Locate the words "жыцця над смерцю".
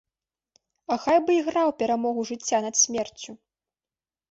2.31-3.31